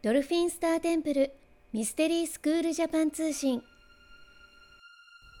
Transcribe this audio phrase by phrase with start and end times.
[0.00, 1.32] ドルフィンスターテンプル
[1.72, 3.64] ミステリースクールジャパン通信。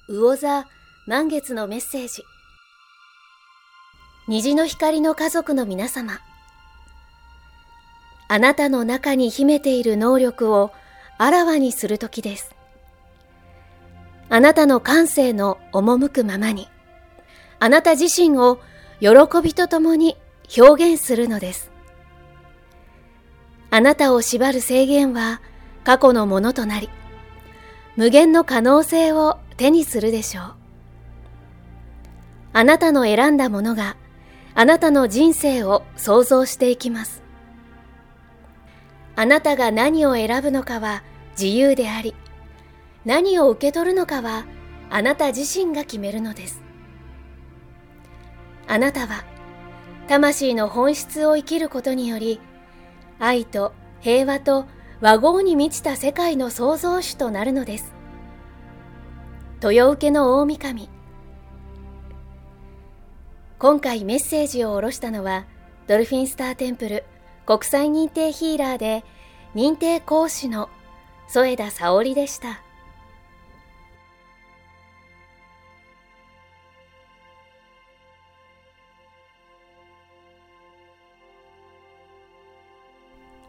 [0.08, 0.66] 魚座
[1.06, 2.24] 満月のメッセージ。
[4.26, 6.18] 虹の光の家族の皆様。
[8.26, 10.72] あなたの中に秘めている能力を
[11.18, 12.52] あらわにする時です。
[14.28, 16.66] あなたの感性の赴くままに
[17.60, 18.58] あなた自身を
[18.98, 19.08] 喜
[19.40, 20.16] びとともに
[20.58, 21.77] 表現するのです。
[23.70, 25.40] あなたを縛る制限は
[25.84, 26.88] 過去のものとなり、
[27.96, 30.54] 無限の可能性を手にするでしょう。
[32.52, 33.96] あなたの選んだものが
[34.54, 37.22] あなたの人生を創造していきます。
[39.16, 42.14] あなたが何を選ぶのかは自由であり、
[43.04, 44.46] 何を受け取るのかは
[44.90, 46.62] あなた自身が決めるのです。
[48.66, 49.24] あなたは
[50.08, 52.40] 魂の本質を生きることにより
[53.18, 54.66] 愛と平和と
[55.00, 57.94] 和合に満ちた世界の創造主となるのです。
[59.62, 60.88] 豊受の大神
[63.58, 65.46] 今回メッセージを下ろしたのは
[65.88, 67.04] ドルフィンスターテンプル
[67.44, 69.04] 国際認定ヒーラーで
[69.56, 70.70] 認定講師の
[71.26, 72.62] 添田沙織でした。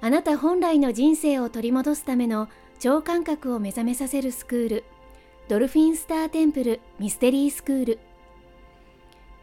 [0.09, 4.83] あなた本来の人生を取り戻すための超感覚を目覚めさせるスクール
[5.47, 7.99] ドルフィンスターテンプルミステリースクール。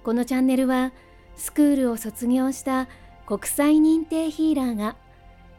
[0.03, 0.91] このチャンネルは
[1.37, 2.89] スクールを卒業した
[3.27, 4.97] 国際認定ヒーラーが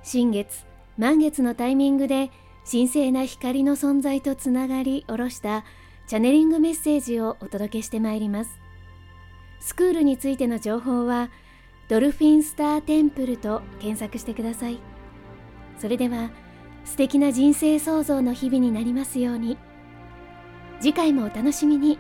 [0.04, 0.66] 新月
[0.98, 2.30] 満月のタイミングで
[2.70, 5.64] 神聖な光の存在とつながり下ろした
[6.08, 8.52] チャネリングメッセージをお届けしてまいります。
[9.62, 11.30] スクールについての情報は
[11.88, 14.97] ドルフィンスターテンプルと検索してください。
[15.78, 16.30] それでは
[16.86, 19.58] 素敵な人生創造の日々になりますように。
[20.80, 22.00] 次回もお楽しみに。